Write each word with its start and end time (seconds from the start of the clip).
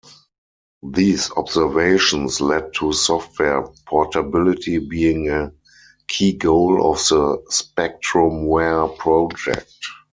These 0.93 1.29
observations 1.37 2.41
led 2.41 2.73
to 2.79 2.91
software 2.91 3.67
portability 3.85 4.79
being 4.79 5.29
a 5.29 5.51
key 6.07 6.33
goal 6.33 6.91
of 6.91 6.97
the 7.07 7.37
SpectrumWare 7.51 8.97
project. 8.97 9.71